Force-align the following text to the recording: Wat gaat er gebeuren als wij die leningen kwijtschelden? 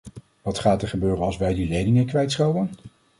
Wat 0.41 0.59
gaat 0.59 0.81
er 0.81 0.87
gebeuren 0.87 1.23
als 1.23 1.37
wij 1.37 1.53
die 1.53 1.67
leningen 1.67 2.05
kwijtschelden? 2.05 2.69